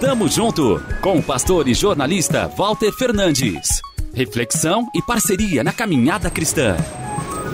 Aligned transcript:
Tamo 0.00 0.28
junto 0.28 0.82
com 1.00 1.18
o 1.18 1.22
pastor 1.22 1.66
e 1.66 1.74
jornalista 1.74 2.46
Walter 2.48 2.92
Fernandes. 2.92 3.80
Reflexão 4.12 4.86
e 4.94 5.00
parceria 5.00 5.64
na 5.64 5.72
caminhada 5.72 6.30
cristã. 6.30 6.76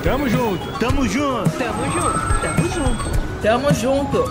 Tamo 0.03 0.29
junto, 0.29 0.79
tamo 0.79 1.07
junto, 1.07 1.51
tamo 1.59 1.85
junto, 1.93 2.41
tamo 2.43 2.69
junto, 2.69 3.43
tamo 3.43 3.75
junto. 3.75 4.25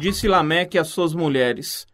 Disse 0.00 0.28
Lameque 0.28 0.78
às 0.78 0.88
suas 0.88 1.12
mulheres: 1.14 1.86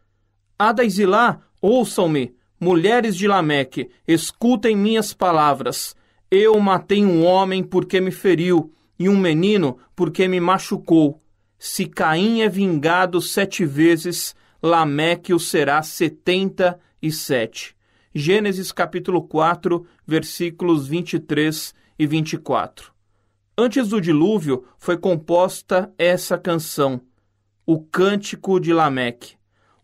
Ada 0.59 0.83
e 0.83 0.89
Zilá, 0.89 1.39
ouçam-me, 1.59 2.35
mulheres 2.59 3.15
de 3.15 3.27
Lameque, 3.27 3.89
escutem 4.07 4.75
minhas 4.75 5.13
palavras. 5.13 5.95
Eu 6.29 6.59
matei 6.59 7.03
um 7.03 7.25
homem 7.25 7.63
porque 7.63 7.99
me 7.99 8.11
feriu, 8.11 8.71
e 8.99 9.09
um 9.09 9.17
menino 9.17 9.77
porque 9.95 10.27
me 10.27 10.39
machucou. 10.39 11.19
Se 11.67 11.87
Caim 11.87 12.41
é 12.41 12.47
vingado 12.47 13.19
sete 13.19 13.65
vezes, 13.65 14.35
Lameque 14.61 15.33
o 15.33 15.39
será 15.39 15.81
setenta 15.81 16.79
e 17.01 17.11
sete. 17.11 17.75
Gênesis 18.13 18.71
capítulo 18.71 19.23
4, 19.23 19.83
versículos 20.05 20.87
23 20.87 21.73
e 21.97 22.05
24. 22.05 22.93
Antes 23.57 23.87
do 23.87 23.99
dilúvio 23.99 24.63
foi 24.77 24.95
composta 24.95 25.91
essa 25.97 26.37
canção, 26.37 27.01
o 27.65 27.81
Cântico 27.81 28.59
de 28.59 28.71
Lameque, 28.71 29.35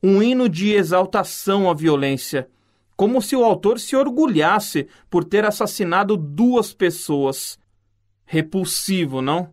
um 0.03 0.21
hino 0.21 0.47
de 0.47 0.73
exaltação 0.73 1.67
à 1.67 1.73
violência, 1.73 2.47
como 2.95 3.19
se 3.23 3.35
o 3.35 3.43
autor 3.43 3.79
se 3.79 3.95
orgulhasse 3.95 4.87
por 5.09 5.23
ter 5.23 5.45
assassinado 5.45 6.15
duas 6.15 6.75
pessoas. 6.75 7.57
Repulsivo, 8.23 9.19
não? 9.19 9.51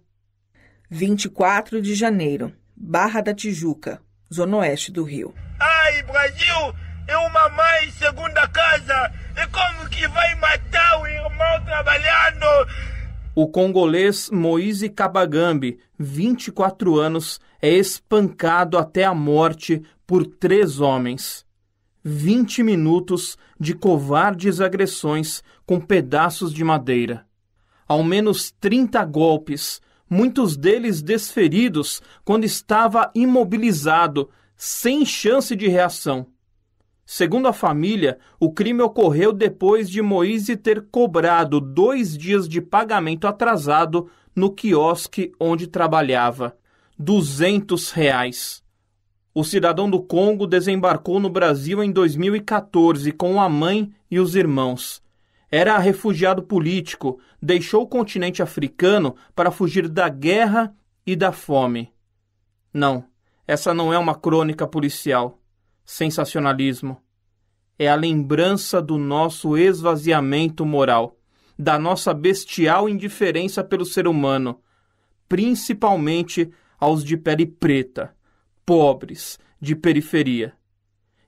24 0.90 1.82
de 1.82 1.94
janeiro, 1.94 2.50
Barra 2.74 3.20
da 3.20 3.34
Tijuca, 3.34 4.00
zona 4.32 4.56
oeste 4.58 4.90
do 4.90 5.04
Rio. 5.04 5.34
Ai, 5.60 6.02
Brasil, 6.04 6.74
é 7.06 7.16
uma 7.18 7.48
mãe 7.50 7.90
segunda 7.98 8.48
casa. 8.48 9.12
E 9.36 9.46
como 9.48 9.88
que 9.90 10.08
vai 10.08 10.34
matar 10.36 11.00
o 11.00 11.06
irmão 11.06 11.64
trabalhando? 11.66 12.46
O 13.34 13.46
congolês 13.48 14.30
Moise 14.30 14.88
Kabagambi, 14.88 15.78
24 15.98 16.98
anos, 16.98 17.38
é 17.60 17.68
espancado 17.68 18.78
até 18.78 19.04
a 19.04 19.14
morte 19.14 19.82
por 20.06 20.26
três 20.26 20.80
homens. 20.80 21.44
20 22.02 22.62
minutos 22.62 23.36
de 23.60 23.74
covardes 23.74 24.58
agressões 24.58 25.42
com 25.66 25.78
pedaços 25.78 26.52
de 26.52 26.64
madeira. 26.64 27.26
Ao 27.86 28.02
menos 28.02 28.50
30 28.52 29.04
golpes, 29.04 29.82
muitos 30.08 30.56
deles 30.56 31.02
desferidos 31.02 32.02
quando 32.24 32.44
estava 32.44 33.10
imobilizado, 33.14 34.30
sem 34.56 35.04
chance 35.04 35.54
de 35.54 35.68
reação. 35.68 36.26
Segundo 37.10 37.48
a 37.48 37.54
família, 37.54 38.18
o 38.38 38.52
crime 38.52 38.82
ocorreu 38.82 39.32
depois 39.32 39.88
de 39.88 40.02
Moise 40.02 40.56
ter 40.56 40.86
cobrado 40.90 41.58
dois 41.58 42.16
dias 42.16 42.46
de 42.46 42.60
pagamento 42.60 43.26
atrasado 43.26 44.10
no 44.36 44.50
quiosque 44.50 45.32
onde 45.40 45.66
trabalhava. 45.66 46.54
Duzentos 46.98 47.92
reais. 47.92 48.62
O 49.34 49.42
cidadão 49.44 49.88
do 49.88 50.02
Congo 50.02 50.46
desembarcou 50.46 51.18
no 51.18 51.30
Brasil 51.30 51.82
em 51.82 51.90
2014 51.90 53.12
com 53.12 53.40
a 53.40 53.48
mãe 53.48 53.90
e 54.10 54.18
os 54.18 54.34
irmãos. 54.34 55.00
Era 55.50 55.78
refugiado 55.78 56.42
político, 56.42 57.18
deixou 57.40 57.82
o 57.82 57.86
continente 57.86 58.42
africano 58.42 59.16
para 59.34 59.50
fugir 59.50 59.88
da 59.88 60.08
guerra 60.08 60.74
e 61.06 61.16
da 61.16 61.32
fome. 61.32 61.90
Não, 62.72 63.04
essa 63.46 63.72
não 63.72 63.92
é 63.92 63.98
uma 63.98 64.14
crônica 64.14 64.66
policial. 64.66 65.40
Sensacionalismo. 65.84 67.00
É 67.78 67.88
a 67.88 67.94
lembrança 67.94 68.82
do 68.82 68.98
nosso 68.98 69.56
esvaziamento 69.56 70.66
moral, 70.66 71.16
da 71.58 71.78
nossa 71.78 72.12
bestial 72.12 72.88
indiferença 72.88 73.64
pelo 73.64 73.86
ser 73.86 74.06
humano, 74.06 74.60
principalmente 75.28 76.50
aos 76.78 77.02
de 77.02 77.16
pele 77.16 77.46
preta, 77.46 78.14
pobres, 78.66 79.38
de 79.58 79.74
periferia. 79.74 80.52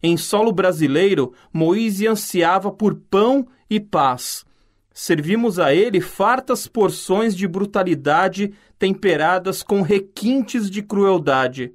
Em 0.03 0.17
solo 0.17 0.53
brasileiro, 0.53 1.33
Moise 1.53 2.07
ansiava 2.07 2.71
por 2.71 2.95
pão 2.95 3.47
e 3.71 3.79
paz. 3.79 4.45
Servimos 4.93 5.59
a 5.59 5.73
ele 5.73 6.01
fartas 6.01 6.67
porções 6.67 7.35
de 7.35 7.47
brutalidade 7.47 8.53
temperadas 8.79 9.63
com 9.63 9.81
requintes 9.81 10.69
de 10.69 10.83
crueldade. 10.83 11.73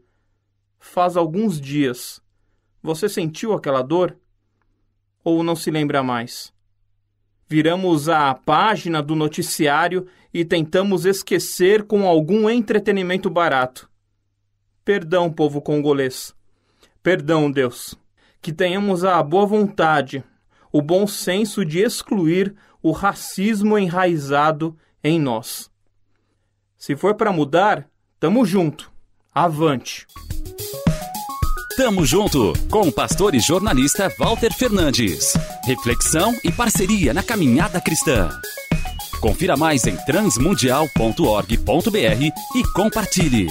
Faz 0.78 1.18
alguns 1.18 1.60
dias. 1.60 2.22
Você 2.84 3.10
sentiu 3.10 3.54
aquela 3.54 3.82
dor? 3.82 4.18
Ou 5.24 5.42
não 5.42 5.56
se 5.56 5.72
lembra 5.72 6.04
mais? 6.04 6.54
Viramos 7.48 8.10
a 8.10 8.34
página 8.34 9.02
do 9.02 9.16
noticiário 9.16 10.06
e 10.34 10.44
tentamos 10.44 11.06
esquecer 11.06 11.84
com 11.84 12.06
algum 12.06 12.50
entretenimento 12.50 13.30
barato. 13.30 13.90
Perdão, 14.84 15.32
povo 15.32 15.62
congolês. 15.62 16.36
Perdão, 17.02 17.50
Deus 17.50 17.98
que 18.46 18.54
tenhamos 18.54 19.04
a 19.04 19.24
boa 19.24 19.48
vontade, 19.48 20.24
o 20.76 20.82
bom 20.82 21.08
senso 21.08 21.64
de 21.64 21.80
excluir 21.80 22.54
o 22.84 22.92
racismo 22.92 23.78
enraizado 23.78 24.76
em 25.02 25.18
nós. 25.18 25.72
Se 26.78 26.98
for 26.98 27.16
para 27.16 27.32
mudar, 27.32 27.88
tamo 28.20 28.46
junto. 28.46 28.92
Avante. 29.34 30.06
Tamo 31.78 32.06
junto 32.06 32.52
com 32.70 32.90
o 32.90 32.92
pastor 32.92 33.34
e 33.36 33.40
jornalista 33.40 34.14
Walter 34.20 34.54
Fernandes. 34.54 35.32
Reflexão 35.64 36.38
e 36.44 36.52
parceria 36.52 37.14
na 37.14 37.24
caminhada 37.24 37.80
cristã. 37.80 38.30
Confira 39.22 39.56
mais 39.56 39.88
em 39.88 39.96
transmundial.org.br 39.96 42.32
e 42.54 42.64
compartilhe. 42.74 43.48